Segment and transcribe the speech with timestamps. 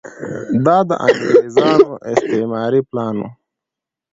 [0.65, 3.27] دا د انګریزانو استعماري پلان و.